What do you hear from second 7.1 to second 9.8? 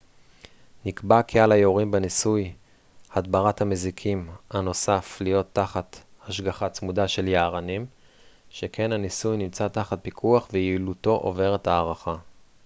יערנים שכן הניסוי נמצא